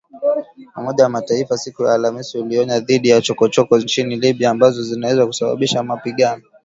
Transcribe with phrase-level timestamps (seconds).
[0.77, 5.83] Umoja wa Mataifa siku ya Alhamis ulionya dhidi ya “chokochoko” nchini Libya ambazo zinaweza kusababisha
[5.83, 6.43] mapigano